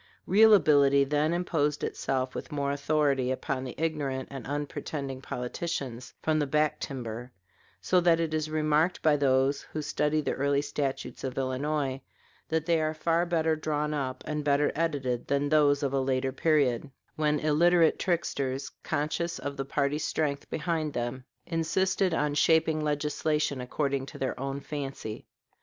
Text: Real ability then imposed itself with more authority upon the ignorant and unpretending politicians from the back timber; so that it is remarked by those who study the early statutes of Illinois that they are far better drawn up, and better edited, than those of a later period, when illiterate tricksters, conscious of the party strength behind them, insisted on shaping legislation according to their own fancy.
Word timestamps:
Real 0.25 0.55
ability 0.55 1.03
then 1.03 1.31
imposed 1.31 1.83
itself 1.83 2.33
with 2.33 2.51
more 2.51 2.71
authority 2.71 3.29
upon 3.29 3.63
the 3.63 3.75
ignorant 3.77 4.29
and 4.31 4.47
unpretending 4.47 5.21
politicians 5.21 6.15
from 6.23 6.39
the 6.39 6.47
back 6.47 6.79
timber; 6.79 7.31
so 7.81 7.99
that 8.01 8.19
it 8.19 8.33
is 8.33 8.49
remarked 8.49 9.03
by 9.03 9.15
those 9.15 9.61
who 9.61 9.83
study 9.83 10.19
the 10.19 10.33
early 10.33 10.63
statutes 10.63 11.23
of 11.23 11.37
Illinois 11.37 12.01
that 12.49 12.65
they 12.65 12.81
are 12.81 12.95
far 12.95 13.27
better 13.27 13.55
drawn 13.55 13.93
up, 13.93 14.23
and 14.25 14.43
better 14.43 14.71
edited, 14.73 15.27
than 15.27 15.47
those 15.49 15.83
of 15.83 15.93
a 15.93 16.01
later 16.01 16.31
period, 16.31 16.89
when 17.15 17.39
illiterate 17.39 17.99
tricksters, 17.99 18.71
conscious 18.81 19.37
of 19.37 19.55
the 19.55 19.65
party 19.65 19.99
strength 19.99 20.49
behind 20.49 20.93
them, 20.93 21.23
insisted 21.45 22.11
on 22.11 22.33
shaping 22.33 22.81
legislation 22.83 23.61
according 23.61 24.07
to 24.07 24.17
their 24.17 24.39
own 24.39 24.59
fancy. 24.61 25.27